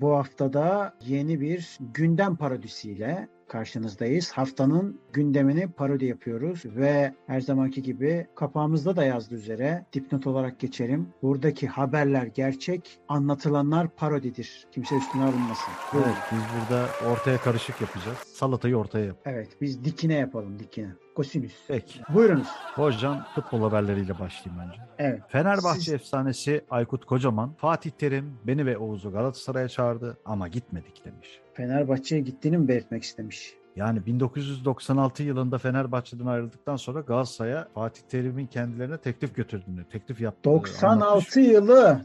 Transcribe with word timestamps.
Bu 0.00 0.16
haftada 0.16 0.94
yeni 1.06 1.40
bir 1.40 1.78
gündem 1.80 2.36
parodisiyle 2.36 3.28
karşınızdayız. 3.48 4.32
Haftanın 4.32 5.00
gündemini 5.12 5.68
parodi 5.72 6.04
yapıyoruz 6.04 6.62
ve 6.64 7.14
her 7.26 7.40
zamanki 7.40 7.82
gibi 7.82 8.26
kapağımızda 8.34 8.96
da 8.96 9.04
yazdığı 9.04 9.34
üzere 9.34 9.86
dipnot 9.92 10.26
olarak 10.26 10.60
geçelim. 10.60 11.08
Buradaki 11.22 11.68
haberler 11.68 12.26
gerçek, 12.26 13.00
anlatılanlar 13.08 13.88
parodidir. 13.88 14.66
Kimse 14.72 14.96
üstüne 14.96 15.22
alınmasın. 15.22 15.72
Evet, 15.94 16.16
biz 16.32 16.40
burada 16.40 16.86
ortaya 17.12 17.38
karışık 17.38 17.80
yapacağız. 17.80 18.18
Salatayı 18.18 18.76
ortaya 18.76 19.04
yap. 19.04 19.16
Evet, 19.24 19.48
biz 19.60 19.84
dikine 19.84 20.14
yapalım, 20.14 20.58
dikine. 20.58 20.88
Kosinüs. 21.16 21.54
Peki. 21.68 22.00
Buyurunuz. 22.14 22.48
Hocam 22.74 23.26
futbol 23.34 23.60
haberleriyle 23.60 24.18
başlayayım 24.18 24.68
önce. 24.68 24.82
Evet. 24.98 25.22
Fenerbahçe 25.28 25.80
Siz... 25.80 25.94
efsanesi 25.94 26.64
Aykut 26.70 27.04
Kocaman, 27.04 27.52
Fatih 27.52 27.90
Terim 27.90 28.38
beni 28.44 28.66
ve 28.66 28.78
Oğuz'u 28.78 29.12
Galatasaray'a 29.12 29.68
çağırdı 29.68 29.87
ama 30.24 30.48
gitmedik 30.48 31.04
demiş. 31.04 31.40
Fenerbahçe'ye 31.54 32.20
gittiğini 32.22 32.58
mi 32.58 32.68
belirtmek 32.68 33.02
istemiş? 33.02 33.54
Yani 33.78 34.06
1996 34.06 35.22
yılında 35.22 35.58
Fenerbahçe'den 35.58 36.26
ayrıldıktan 36.26 36.76
sonra 36.76 37.00
Galatasaray'a 37.00 37.68
Fatih 37.74 38.02
Terim'in 38.02 38.46
kendilerine 38.46 38.98
teklif 38.98 39.34
götürdüğünü, 39.34 39.84
teklif 39.84 40.20
yaptığını 40.20 40.54
96 40.54 40.86
anlatmış. 40.88 41.36
yılı 41.36 42.00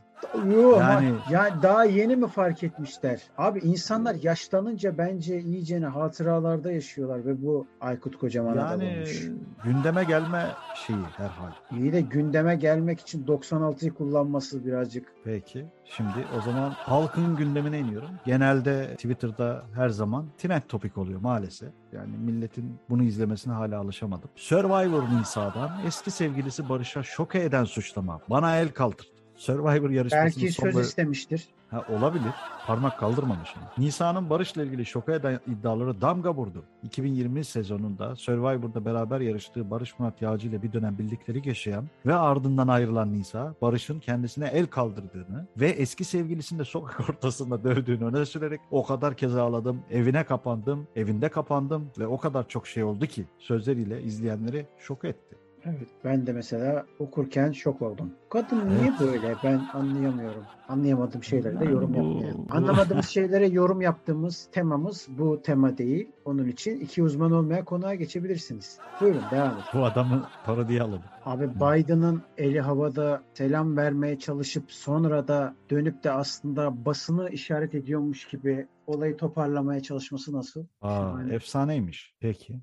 Yo, 0.52 0.80
yani 0.80 1.14
ya 1.32 1.62
daha 1.62 1.86
yeni 1.86 2.16
mi 2.16 2.28
fark 2.28 2.64
etmişler? 2.64 3.22
Abi 3.38 3.60
insanlar 3.60 4.16
yaşlanınca 4.16 4.98
bence 4.98 5.42
iyicene 5.42 5.86
hatıralarda 5.86 6.72
yaşıyorlar 6.72 7.26
ve 7.26 7.42
bu 7.44 7.68
Aykut 7.82 8.18
Kocaman'a 8.18 8.62
yani, 8.62 8.96
olmuş. 8.98 9.30
gündeme 9.64 10.04
gelme 10.04 10.48
şeyi 10.88 11.04
herhal. 11.18 11.52
İyi 11.78 11.94
de 11.94 12.02
gündeme 12.02 12.56
gelmek 12.56 13.00
için 13.00 13.26
96'yı 13.26 13.94
kullanması 13.94 14.66
birazcık. 14.66 15.14
Peki. 15.24 15.66
Şimdi 15.86 16.28
o 16.38 16.42
zaman 16.42 16.70
halkın 16.70 17.36
gündemine 17.36 17.80
iniyorum. 17.80 18.10
Genelde 18.26 18.96
Twitter'da 18.96 19.64
her 19.76 19.90
zaman 19.90 20.26
trend 20.38 20.62
topik 20.68 20.98
oluyor 20.98 21.22
maalesef. 21.22 21.63
Yani 21.94 22.18
milletin 22.18 22.80
bunu 22.90 23.04
izlemesine 23.04 23.54
hala 23.54 23.80
alışamadım. 23.80 24.30
Survivor 24.36 25.04
Nisa'dan 25.20 25.72
eski 25.88 26.12
sevgilisi 26.12 26.70
Barış'a 26.70 27.04
şoke 27.04 27.44
eden 27.44 27.64
suçlama. 27.64 28.22
Bana 28.30 28.58
el 28.58 28.70
kaldır. 28.70 29.08
Survivor 29.36 29.90
yarışmasının 29.90 30.26
Belki 30.26 30.40
söz 30.40 30.56
sonları... 30.56 30.86
istemiştir. 30.86 31.48
Ha, 31.74 31.86
olabilir. 31.90 32.32
Parmak 32.68 33.00
kaldırmamış. 33.00 33.56
Nisa'nın 33.78 34.30
Barış'la 34.30 34.64
ilgili 34.64 34.86
şoka 34.86 35.14
eden 35.14 35.40
iddiaları 35.48 36.02
damga 36.02 36.34
vurdu. 36.36 36.64
2020 36.84 37.46
sezonunda 37.46 38.16
Survivor'da 38.16 38.86
beraber 38.86 39.20
yarıştığı 39.20 39.72
Barış 39.72 40.00
Murat 40.00 40.22
Yağcı 40.22 40.48
ile 40.48 40.64
bir 40.64 40.74
dönem 40.74 40.98
bildikleri 40.98 41.48
yaşayan 41.48 41.86
ve 42.06 42.16
ardından 42.16 42.68
ayrılan 42.68 43.14
Nisa, 43.14 43.56
Barış'ın 43.62 44.00
kendisine 44.00 44.48
el 44.48 44.68
kaldırdığını 44.68 45.48
ve 45.58 45.70
eski 45.70 46.04
sevgilisini 46.04 46.60
de 46.60 46.66
sokak 46.66 47.10
ortasında 47.10 47.64
dövdüğünü 47.64 48.06
öne 48.06 48.26
sürerek 48.26 48.62
o 48.72 48.86
kadar 48.86 49.18
kez 49.18 49.36
ağladım, 49.36 49.82
evine 49.92 50.24
kapandım, 50.24 50.88
evinde 50.96 51.30
kapandım 51.30 51.92
ve 52.00 52.08
o 52.08 52.18
kadar 52.18 52.48
çok 52.48 52.68
şey 52.68 52.84
oldu 52.84 53.06
ki 53.06 53.26
sözleriyle 53.40 54.04
izleyenleri 54.04 54.68
şok 54.80 55.06
etti. 55.06 55.43
Evet 55.66 55.88
ben 56.04 56.28
de 56.28 56.34
mesela 56.34 56.86
okurken 57.00 57.52
şok 57.52 57.82
oldum. 57.82 58.14
Kadın 58.30 58.62
evet. 58.62 58.82
niye 58.82 58.94
böyle 59.00 59.36
ben 59.44 59.62
anlayamıyorum. 59.74 60.44
Anlayamadığım 60.68 61.24
şeylere 61.24 61.60
de 61.60 61.66
yorum 61.66 61.94
yapmıyorum. 61.94 62.46
Anlamadığımız 62.50 63.06
şeylere 63.06 63.48
yorum 63.48 63.82
yaptığımız 63.82 64.50
temamız 64.52 65.08
bu 65.18 65.42
tema 65.42 65.78
değil. 65.78 66.12
Onun 66.26 66.48
için 66.48 66.80
iki 66.80 67.04
uzman 67.04 67.32
olmaya 67.32 67.66
konuğa 67.66 67.96
geçebilirsiniz. 67.96 68.80
Buyurun 69.02 69.24
devam 69.32 69.54
edin. 69.54 69.64
Bu 69.74 69.86
adamı 69.86 70.28
parodiye 70.46 70.82
alalım. 70.82 71.04
Abi 71.26 71.50
Biden'ın 71.56 72.22
eli 72.38 72.62
havada 72.62 73.24
selam 73.34 73.78
vermeye 73.78 74.20
çalışıp 74.20 74.72
sonra 74.72 75.28
da 75.28 75.56
dönüp 75.70 76.04
de 76.04 76.12
aslında 76.12 76.86
basını 76.86 77.30
işaret 77.30 77.76
ediyormuş 77.76 78.26
gibi 78.28 78.68
olayı 78.88 79.18
toparlamaya 79.18 79.82
çalışması 79.82 80.34
nasıl? 80.34 80.66
Aa, 80.82 81.24
efsaneymiş. 81.32 82.16
Peki. 82.20 82.62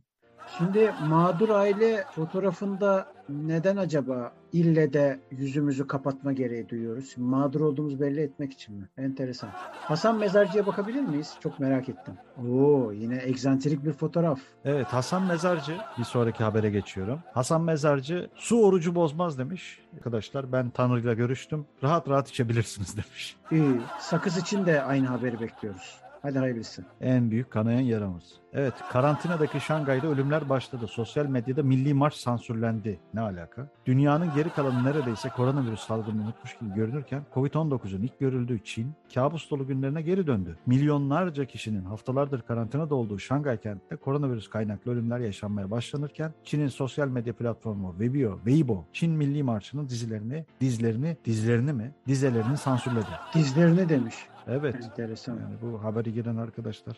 Şimdi 0.59 0.95
mağdur 1.09 1.49
aile 1.49 2.05
fotoğrafında 2.15 3.07
neden 3.29 3.77
acaba 3.77 4.33
ille 4.53 4.93
de 4.93 5.21
yüzümüzü 5.31 5.87
kapatma 5.87 6.33
gereği 6.33 6.69
duyuyoruz? 6.69 7.15
Mağdur 7.17 7.61
olduğumuz 7.61 8.01
belli 8.01 8.21
etmek 8.21 8.53
için 8.53 8.75
mi? 8.77 8.89
Enteresan. 8.99 9.51
Hasan 9.73 10.19
Mezarcı'ya 10.19 10.67
bakabilir 10.67 11.01
miyiz? 11.03 11.35
Çok 11.41 11.61
merak 11.61 11.89
ettim. 11.89 12.15
Oo 12.51 12.93
yine 12.93 13.23
egzantrik 13.25 13.85
bir 13.85 13.93
fotoğraf. 13.93 14.41
Evet 14.65 14.87
Hasan 14.87 15.23
Mezarcı 15.23 15.77
bir 15.99 16.05
sonraki 16.05 16.45
habere 16.45 16.71
geçiyorum. 16.71 17.21
Hasan 17.35 17.61
Mezarcı 17.63 18.31
su 18.35 18.65
orucu 18.65 18.95
bozmaz 18.95 19.39
demiş. 19.39 19.81
Arkadaşlar 19.97 20.53
ben 20.53 20.71
Tanrı'yla 20.71 21.15
görüştüm. 21.15 21.67
Rahat 21.83 22.09
rahat 22.09 22.29
içebilirsiniz 22.29 22.97
demiş. 22.97 23.37
İyi. 23.51 23.81
Sakız 24.01 24.37
için 24.37 24.67
de 24.67 24.83
aynı 24.83 25.07
haberi 25.07 25.41
bekliyoruz. 25.41 26.01
Hadi 26.23 26.39
hayırlısı. 26.39 26.85
En 27.01 27.31
büyük 27.31 27.51
kanayan 27.51 27.81
yaramız. 27.81 28.25
Evet 28.53 28.75
karantinadaki 28.93 29.61
Şangay'da 29.61 30.07
ölümler 30.07 30.49
başladı. 30.49 30.87
Sosyal 30.87 31.27
medyada 31.27 31.63
milli 31.63 31.95
marş 31.95 32.15
sansürlendi. 32.15 33.01
Ne 33.15 33.21
alaka? 33.21 33.69
Dünyanın 33.87 34.31
geri 34.35 34.51
kalanı 34.51 34.85
neredeyse 34.85 35.29
koronavirüs 35.29 35.81
salgını 35.81 36.23
unutmuş 36.23 36.59
gibi 36.59 36.75
görünürken 36.75 37.23
Covid-19'un 37.35 38.03
ilk 38.03 38.19
görüldüğü 38.21 38.65
Çin 38.65 38.93
kabus 39.15 39.51
dolu 39.51 39.67
günlerine 39.67 40.03
geri 40.03 40.27
döndü. 40.27 40.59
Milyonlarca 40.67 41.45
kişinin 41.45 41.85
haftalardır 41.85 42.43
karantinada 42.43 42.95
olduğu 42.95 43.19
Şangay 43.19 43.61
kentinde 43.61 43.97
koronavirüs 43.97 44.49
kaynaklı 44.49 44.93
ölümler 44.93 45.19
yaşanmaya 45.19 45.71
başlanırken 45.71 46.33
Çin'in 46.45 46.69
sosyal 46.69 47.09
medya 47.09 47.33
platformu 47.33 47.95
Weibo, 47.99 48.37
Weibo 48.37 48.85
Çin 48.93 49.13
Milli 49.13 49.43
Marşı'nın 49.43 49.89
dizilerini, 49.89 50.45
dizlerini, 50.61 51.17
dizlerini 51.25 51.73
mi? 51.73 51.95
Dizelerini 52.07 52.57
sansürledi. 52.57 53.07
Dizlerini 53.35 53.89
demiş. 53.89 54.15
Evet. 54.49 54.77
Enteresan. 54.85 55.33
Yani 55.33 55.55
bu 55.63 55.85
haberi 55.85 56.13
giren 56.13 56.37
arkadaşlar. 56.37 56.97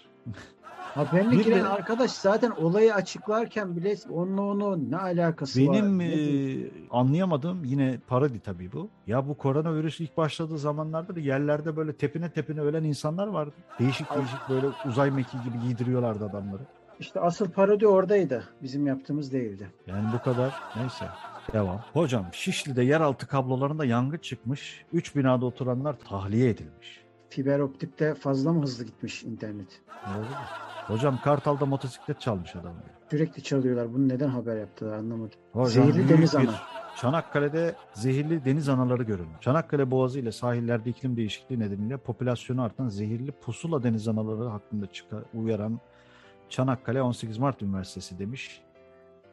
Haberini 0.94 1.32
bir 1.32 1.44
giren 1.44 1.64
de, 1.64 1.69
arkadaş 1.69 2.10
zaten 2.10 2.50
olayı 2.50 2.94
açıklarken 2.94 3.76
bile 3.76 3.97
onunla 4.10 4.42
onu 4.42 4.91
ne 4.91 4.97
alakası 4.97 5.60
benim, 5.60 5.72
var? 5.72 5.82
Benim 5.82 6.00
e, 6.00 6.70
anlayamadığım 6.91 7.64
yine 7.64 7.98
parodi 8.06 8.41
tabii 8.41 8.72
bu. 8.72 8.88
Ya 9.06 9.28
bu 9.28 9.34
koronavirüs 9.34 10.00
ilk 10.00 10.16
başladığı 10.16 10.58
zamanlarda 10.58 11.16
da 11.16 11.20
yerlerde 11.20 11.76
böyle 11.76 11.92
tepine 11.92 12.30
tepine 12.30 12.60
ölen 12.60 12.84
insanlar 12.84 13.26
vardı. 13.26 13.54
Değişik 13.78 14.14
değişik 14.14 14.48
böyle 14.48 14.66
uzay 14.86 15.10
mekiği 15.10 15.42
gibi 15.42 15.60
giydiriyorlardı 15.60 16.24
adamları. 16.24 16.62
İşte 17.00 17.20
asıl 17.20 17.50
parodi 17.50 17.86
oradaydı. 17.86 18.44
Bizim 18.62 18.86
yaptığımız 18.86 19.32
değildi. 19.32 19.70
Yani 19.86 20.09
bu 20.14 20.22
kadar. 20.22 20.54
Neyse. 20.76 21.04
Devam. 21.53 21.80
Hocam 21.92 22.27
Şişli'de 22.33 22.83
yeraltı 22.83 23.27
kablolarında 23.27 23.84
yangın 23.84 24.18
çıkmış. 24.18 24.84
Üç 24.92 25.16
binada 25.16 25.47
oturanlar 25.47 25.98
tahliye 25.98 26.48
edilmiş. 26.48 27.02
Fiber 27.32 27.58
optikte 27.58 28.14
fazla 28.14 28.52
mı 28.52 28.62
hızlı 28.62 28.84
gitmiş 28.84 29.22
internet? 29.24 29.80
Oldu 30.06 30.26
Hocam 30.86 31.20
Kartal'da 31.24 31.66
motosiklet 31.66 32.20
çalmış 32.20 32.56
adam. 32.56 32.72
Sürekli 33.10 33.42
çalıyorlar. 33.42 33.94
Bunu 33.94 34.08
neden 34.08 34.28
haber 34.28 34.56
yaptılar 34.56 34.98
anlamadım. 34.98 35.38
Hocam, 35.52 35.92
zehirli 35.92 36.08
deniz 36.08 36.34
ana. 36.34 36.54
Çanakkale'de 36.96 37.74
zehirli 37.94 38.44
deniz 38.44 38.68
anaları 38.68 39.02
görüldü. 39.02 39.30
Çanakkale 39.40 39.90
Boğazı 39.90 40.18
ile 40.18 40.32
sahillerde 40.32 40.90
iklim 40.90 41.16
değişikliği 41.16 41.60
nedeniyle 41.60 41.96
popülasyonu 41.96 42.62
artan 42.62 42.88
zehirli 42.88 43.32
pusula 43.32 43.82
deniz 43.82 44.08
anaları 44.08 44.48
hakkında 44.48 44.86
çıkar, 44.86 45.22
uyaran 45.34 45.80
Çanakkale 46.48 47.02
18 47.02 47.38
Mart 47.38 47.62
Üniversitesi 47.62 48.18
demiş. 48.18 48.62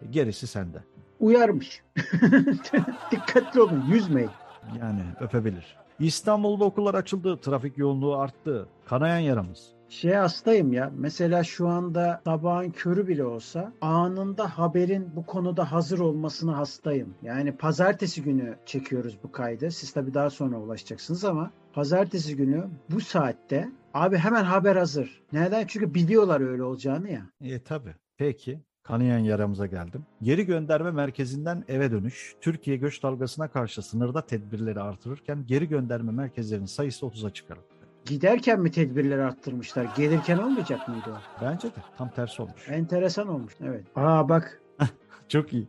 Gerisi 0.10 0.48
sende. 0.48 0.84
Uyarmış. 1.20 1.84
Dikkatli 3.12 3.62
olun 3.62 3.86
yüzmeyin. 3.92 4.32
Yani 4.80 5.04
öpebilir. 5.20 5.78
İstanbul'da 6.00 6.66
okullar 6.66 6.94
açıldı, 6.94 7.38
trafik 7.42 7.78
yoğunluğu 7.78 8.16
arttı. 8.16 8.68
Kanayan 8.86 9.20
yaramız. 9.20 9.74
Şey 9.90 10.14
hastayım 10.14 10.74
ya. 10.74 10.92
Mesela 10.96 11.44
şu 11.44 11.68
anda 11.68 12.22
sabahın 12.26 12.72
körü 12.72 13.08
bile 13.08 13.26
olsa 13.26 13.74
anında 13.82 14.58
haberin 14.58 15.16
bu 15.16 15.26
konuda 15.26 15.72
hazır 15.72 16.00
olmasına 16.00 16.58
hastayım. 16.58 17.14
Yani 17.24 17.58
pazartesi 17.58 18.24
günü 18.24 18.58
çekiyoruz 18.66 19.18
bu 19.24 19.32
kaydı. 19.32 19.72
Siz 19.72 19.94
tabii 19.94 20.14
daha 20.14 20.30
sonra 20.30 20.58
ulaşacaksınız 20.58 21.26
ama 21.26 21.52
pazartesi 21.74 22.36
günü 22.36 22.68
bu 22.90 23.02
saatte 23.02 23.70
abi 23.94 24.18
hemen 24.18 24.44
haber 24.44 24.76
hazır. 24.76 25.22
Neden? 25.34 25.68
Çünkü 25.68 25.94
biliyorlar 25.94 26.42
öyle 26.42 26.64
olacağını 26.64 27.12
ya. 27.12 27.22
E 27.42 27.64
tabi. 27.64 27.96
Peki. 28.18 28.60
Kanayan 28.84 29.20
yaramıza 29.20 29.66
geldim. 29.66 30.06
Geri 30.22 30.46
gönderme 30.46 30.92
merkezinden 30.92 31.64
eve 31.68 31.92
dönüş. 31.92 32.36
Türkiye 32.42 32.78
göç 32.78 33.04
dalgasına 33.04 33.48
karşı 33.48 33.82
sınırda 33.82 34.26
tedbirleri 34.26 34.80
artırırken 34.82 35.46
geri 35.48 35.68
gönderme 35.68 36.12
merkezlerinin 36.12 36.66
sayısı 36.66 37.06
30'a 37.06 37.30
çıkarıldı. 37.30 37.66
Giderken 38.06 38.62
mi 38.62 38.72
tedbirleri 38.72 39.22
arttırmışlar? 39.24 39.88
Gelirken 39.98 40.38
olmayacak 40.38 40.88
mıydı 40.88 41.10
o? 41.10 41.42
Bence 41.46 41.68
de 41.68 41.82
tam 41.98 42.10
tersi 42.10 42.42
olmuş. 42.42 42.70
Enteresan 42.70 43.28
olmuş. 43.28 43.54
Evet. 43.62 43.84
Aa 43.96 44.30
bak 44.30 44.62
Çok 45.28 45.54
iyi. 45.54 45.68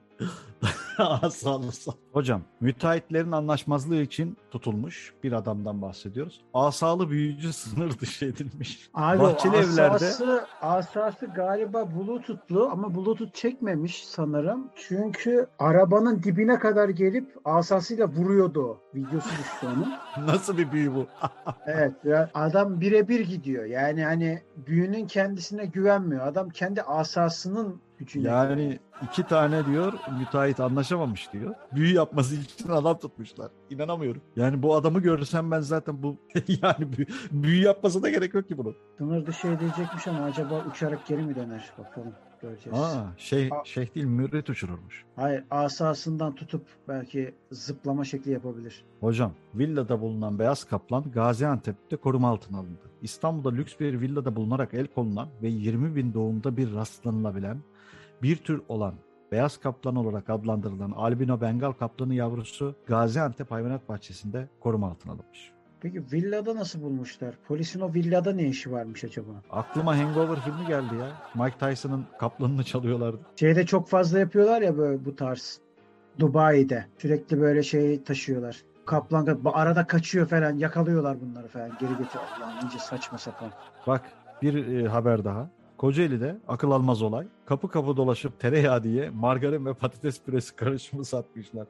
sağ 1.30 1.56
olasın. 1.56 1.94
Hocam, 2.12 2.42
müteahhitlerin 2.60 3.32
anlaşmazlığı 3.32 4.02
için 4.02 4.36
tutulmuş 4.50 5.14
bir 5.24 5.32
adamdan 5.32 5.82
bahsediyoruz. 5.82 6.40
Asalı 6.54 7.10
büyücü 7.10 7.52
sınır 7.52 7.98
dışı 7.98 8.24
edilmiş. 8.24 8.90
Abi 8.94 9.18
Bahçeli 9.20 9.56
o 9.56 9.60
evlerde 9.60 9.94
asası, 9.94 10.46
asası 10.62 11.26
galiba 11.26 11.88
bluetoothlu 11.90 12.68
ama 12.72 12.94
bluetooth 12.94 13.34
çekmemiş 13.34 14.04
sanırım. 14.04 14.70
Çünkü 14.76 15.46
arabanın 15.58 16.22
dibine 16.22 16.58
kadar 16.58 16.88
gelip 16.88 17.36
asasıyla 17.44 18.08
vuruyordu. 18.08 18.78
Videosu 18.94 19.30
düştü 19.30 19.66
onun. 19.66 19.94
nasıl 20.26 20.58
bir 20.58 20.72
büyü 20.72 20.94
bu? 20.94 21.06
Evet 21.66 21.92
ya 22.04 22.30
adam 22.34 22.80
birebir 22.80 23.20
gidiyor. 23.20 23.64
Yani 23.64 24.04
hani 24.04 24.42
büyünün 24.56 25.06
kendisine 25.06 25.66
güvenmiyor. 25.66 26.26
Adam 26.26 26.48
kendi 26.48 26.82
asasının 26.82 27.80
gücüne. 28.00 28.28
yani 28.28 28.78
iki 29.02 29.22
tane 29.26 29.66
diyor 29.66 29.92
müteahhit 30.18 30.60
anlaşamamış 30.60 31.32
diyor. 31.32 31.54
Büyü 31.74 31.94
yapması 31.94 32.34
için 32.34 32.68
adam 32.68 32.98
tutmuşlar. 32.98 33.50
İnanamıyorum. 33.70 34.22
Yani 34.36 34.62
bu 34.62 34.74
adamı 34.74 35.00
görürsem 35.00 35.50
ben 35.50 35.60
zaten 35.60 36.02
bu 36.02 36.16
yani 36.62 36.92
büyü, 36.96 37.06
büyü 37.30 37.62
yapması 37.64 38.02
da 38.02 38.10
gerek 38.10 38.34
yok 38.34 38.48
ki 38.48 38.58
bunun. 38.58 38.76
Sınır 38.98 39.26
dışı 39.26 39.48
edecekmiş 39.48 40.08
ama 40.08 40.24
acaba 40.24 40.64
uçarak 40.70 41.06
geri 41.06 41.22
mi 41.22 41.34
döner? 41.36 41.72
Bakalım 41.78 42.12
göreceğiz. 42.42 42.78
Aa, 42.78 43.12
şey 43.16 43.48
Aa. 43.52 43.64
şeyh 43.64 43.94
değil 43.94 44.06
mürit 44.06 44.50
uçururmuş. 44.50 45.04
Hayır 45.16 45.44
asasından 45.50 46.34
tutup 46.34 46.66
belki 46.88 47.34
zıplama 47.50 48.04
şekli 48.04 48.30
yapabilir. 48.32 48.84
Hocam, 49.00 49.32
villada 49.54 50.00
bulunan 50.00 50.38
beyaz 50.38 50.64
kaplan 50.64 51.10
Gaziantep'te 51.10 51.96
koruma 51.96 52.28
altına 52.28 52.58
alındı. 52.58 52.90
İstanbul'da 53.02 53.54
lüks 53.54 53.80
bir 53.80 54.00
villada 54.00 54.36
bulunarak 54.36 54.74
el 54.74 54.86
konulan 54.86 55.28
ve 55.42 55.48
20 55.48 55.96
bin 55.96 56.14
doğumda 56.14 56.56
bir 56.56 56.74
rastlanılabilen 56.74 57.58
bir 58.22 58.36
tür 58.36 58.62
olan 58.68 58.94
beyaz 59.32 59.56
kaplan 59.56 59.96
olarak 59.96 60.30
adlandırılan 60.30 60.90
albino 60.90 61.40
bengal 61.40 61.72
kaplanı 61.72 62.14
yavrusu 62.14 62.74
Gaziantep 62.86 63.50
Hayvanat 63.50 63.88
Bahçesi'nde 63.88 64.48
koruma 64.60 64.90
altına 64.90 65.12
alınmış. 65.12 65.52
Peki 65.80 66.02
villada 66.12 66.56
nasıl 66.56 66.82
bulmuşlar? 66.82 67.34
Polisin 67.48 67.80
o 67.80 67.94
villada 67.94 68.32
ne 68.32 68.44
işi 68.46 68.72
varmış 68.72 69.04
acaba? 69.04 69.30
Aklıma 69.50 69.98
Hangover 69.98 70.40
filmi 70.40 70.66
geldi 70.66 70.94
ya. 71.00 71.08
Mike 71.44 71.58
Tyson'ın 71.58 72.04
kaplanını 72.18 72.64
çalıyorlardı. 72.64 73.20
Şeyde 73.36 73.66
çok 73.66 73.88
fazla 73.88 74.18
yapıyorlar 74.18 74.62
ya 74.62 74.78
böyle 74.78 75.04
bu 75.04 75.16
tarz. 75.16 75.60
Dubai'de 76.18 76.86
sürekli 76.98 77.40
böyle 77.40 77.62
şey 77.62 78.02
taşıyorlar. 78.02 78.62
Kaplan 78.86 79.26
ka- 79.26 79.50
arada 79.50 79.86
kaçıyor 79.86 80.26
falan 80.26 80.56
yakalıyorlar 80.58 81.20
bunları 81.20 81.48
falan 81.48 81.68
geri 81.68 81.90
getiriyor. 81.90 82.24
Allah'ım 82.38 82.66
iyice 82.68 82.78
saçma 82.78 83.18
sapan. 83.18 83.50
Bak 83.86 84.02
bir 84.42 84.66
e, 84.84 84.88
haber 84.88 85.24
daha. 85.24 85.50
Kocaeli'de 85.80 86.36
akıl 86.48 86.70
almaz 86.70 87.02
olay. 87.02 87.26
Kapı 87.46 87.68
kapı 87.68 87.96
dolaşıp 87.96 88.40
tereyağı 88.40 88.82
diye 88.82 89.10
margarin 89.10 89.66
ve 89.66 89.74
patates 89.74 90.22
püresi 90.22 90.56
karışımı 90.56 91.04
satmışlar. 91.04 91.66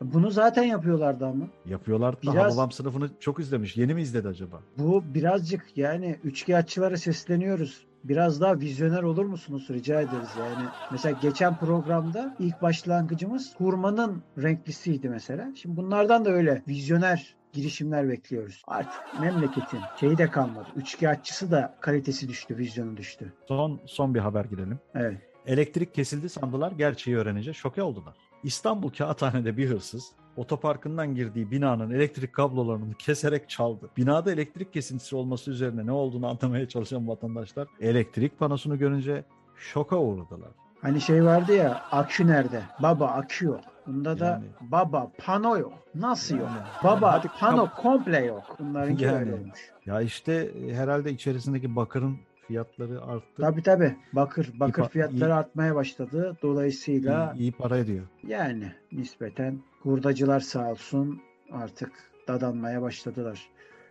Bunu 0.00 0.30
zaten 0.30 0.62
yapıyorlardı 0.62 1.26
ama. 1.26 1.44
Yapıyorlar 1.66 2.16
da 2.16 2.32
Biraz- 2.32 2.52
Hababam 2.52 2.70
sınıfını 2.72 3.10
çok 3.20 3.40
izlemiş. 3.40 3.76
Yeni 3.76 3.94
mi 3.94 4.02
izledi 4.02 4.28
acaba? 4.28 4.60
Bu 4.78 5.04
birazcık 5.14 5.76
yani 5.76 6.18
üçkağıtçılara 6.24 6.96
sesleniyoruz. 6.96 7.86
Biraz 8.04 8.40
daha 8.40 8.60
vizyoner 8.60 9.02
olur 9.02 9.24
musunuz 9.24 9.66
rica 9.70 10.00
ederiz 10.00 10.30
yani. 10.38 10.68
Mesela 10.92 11.18
geçen 11.22 11.58
programda 11.58 12.36
ilk 12.38 12.62
başlangıcımız 12.62 13.54
hurmanın 13.58 14.22
renklisiydi 14.42 15.08
mesela. 15.08 15.52
Şimdi 15.56 15.76
bunlardan 15.76 16.24
da 16.24 16.30
öyle 16.30 16.62
vizyoner 16.68 17.34
girişimler 17.54 18.08
bekliyoruz. 18.08 18.62
Artık 18.66 19.20
memleketin 19.20 19.80
şeyi 20.00 20.18
de 20.18 20.30
kalmadı. 20.30 20.68
Üçkağıtçısı 20.76 21.50
da 21.50 21.76
kalitesi 21.80 22.28
düştü, 22.28 22.56
vizyonu 22.56 22.96
düştü. 22.96 23.32
Son 23.48 23.80
son 23.86 24.14
bir 24.14 24.20
haber 24.20 24.44
girelim. 24.44 24.78
Evet. 24.94 25.16
Elektrik 25.46 25.94
kesildi 25.94 26.28
sandılar. 26.28 26.72
Gerçeği 26.72 27.16
öğrenince 27.16 27.52
şoke 27.52 27.82
oldular. 27.82 28.14
İstanbul 28.42 28.90
Kağıthane'de 28.90 29.56
bir 29.56 29.70
hırsız 29.70 30.12
otoparkından 30.36 31.14
girdiği 31.14 31.50
binanın 31.50 31.90
elektrik 31.90 32.32
kablolarını 32.32 32.94
keserek 32.94 33.48
çaldı. 33.48 33.90
Binada 33.96 34.32
elektrik 34.32 34.72
kesintisi 34.72 35.16
olması 35.16 35.50
üzerine 35.50 35.86
ne 35.86 35.92
olduğunu 35.92 36.26
anlamaya 36.26 36.68
çalışan 36.68 37.08
vatandaşlar 37.08 37.68
elektrik 37.80 38.38
panosunu 38.38 38.78
görünce 38.78 39.24
şoka 39.56 39.96
uğradılar. 39.98 40.50
Hani 40.82 41.00
şey 41.00 41.24
vardı 41.24 41.56
ya 41.56 41.82
akü 41.90 42.26
nerede? 42.26 42.62
Baba 42.82 43.06
akü 43.06 43.44
yok. 43.46 43.60
Bunda 43.86 44.18
da 44.20 44.26
Yani. 44.26 44.44
baba 44.60 45.10
pano 45.18 45.58
yok. 45.58 45.72
Nasıl 45.94 46.38
yok? 46.38 46.48
Yani. 46.48 46.66
Baba 46.84 47.12
Hadi 47.12 47.28
pano 47.40 47.64
kap- 47.64 47.76
komple 47.76 48.24
yok. 48.24 48.56
Bunlarınki 48.58 49.04
Yani. 49.04 49.18
öyle 49.18 49.34
olmuş. 49.34 49.70
Ya 49.86 50.00
işte 50.00 50.32
e, 50.32 50.74
herhalde 50.74 51.10
içerisindeki 51.12 51.76
bakırın 51.76 52.16
fiyatları 52.46 53.02
arttı. 53.02 53.42
Tabii 53.42 53.62
tabii. 53.62 53.96
Bakır 54.12 54.50
bakır 54.60 54.82
pa- 54.82 54.88
fiyatları 54.88 55.30
iyi- 55.30 55.34
artmaya 55.34 55.74
başladı. 55.74 56.36
Dolayısıyla 56.42 57.32
İyi, 57.36 57.40
iyi 57.40 57.52
para 57.52 57.78
ediyor. 57.78 58.04
yani 58.26 58.72
nispeten 58.92 59.58
hurdacılar 59.82 60.40
sağ 60.40 60.70
olsun 60.70 61.20
artık 61.52 61.92
dadanmaya 62.28 62.82
başladılar. 62.82 63.48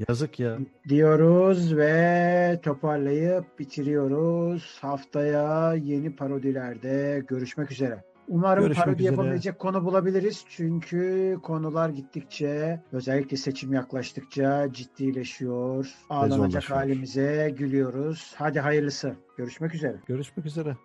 Yazık 0.07 0.39
ya. 0.39 0.57
Diyoruz 0.89 1.77
ve 1.77 2.59
toparlayıp 2.63 3.59
bitiriyoruz. 3.59 4.77
Haftaya 4.81 5.73
yeni 5.73 6.15
parodilerde 6.15 7.23
görüşmek 7.27 7.71
üzere. 7.71 8.03
Umarım 8.27 8.63
Görüşmek 8.63 8.85
parodi 8.85 9.01
üzere. 9.01 9.11
yapabilecek 9.15 9.59
konu 9.59 9.85
bulabiliriz. 9.85 10.45
Çünkü 10.49 11.37
konular 11.43 11.89
gittikçe 11.89 12.81
özellikle 12.91 13.37
seçim 13.37 13.73
yaklaştıkça 13.73 14.67
ciddileşiyor. 14.73 15.87
Ağlanacak 16.09 16.71
halimize 16.71 17.53
gülüyoruz. 17.57 18.33
Hadi 18.37 18.59
hayırlısı. 18.59 19.15
Görüşmek 19.37 19.75
üzere. 19.75 19.95
Görüşmek 20.07 20.45
üzere. 20.45 20.77